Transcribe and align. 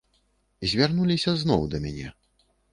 Звярнуліся 0.71 1.35
зноў 1.43 1.71
да 1.77 1.85
мяне. 1.87 2.07